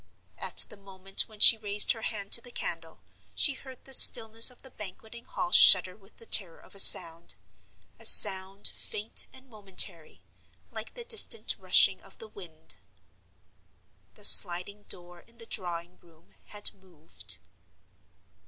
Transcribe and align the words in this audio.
At 0.39 0.65
the 0.67 0.77
moment 0.77 1.27
when 1.29 1.39
she 1.39 1.59
raised 1.59 1.91
her 1.91 2.01
hand 2.01 2.31
to 2.31 2.41
the 2.41 2.49
candle, 2.51 3.03
she 3.35 3.53
heard 3.53 3.85
the 3.85 3.93
stillness 3.93 4.49
of 4.49 4.63
the 4.63 4.71
Banqueting 4.71 5.25
Hall 5.25 5.51
shudder 5.51 5.95
with 5.95 6.15
the 6.17 6.25
terror 6.25 6.57
of 6.57 6.73
a 6.73 6.79
sound—a 6.79 8.05
sound 8.05 8.69
faint 8.69 9.27
and 9.31 9.47
momentary, 9.47 10.23
like 10.71 10.95
the 10.95 11.05
distant 11.05 11.55
rushing 11.59 12.01
of 12.01 12.17
the 12.17 12.27
wind. 12.27 12.77
The 14.15 14.25
sliding 14.25 14.85
door 14.89 15.19
in 15.19 15.37
the 15.37 15.45
drawing 15.45 15.99
room 15.99 16.33
had 16.45 16.73
moved. 16.73 17.37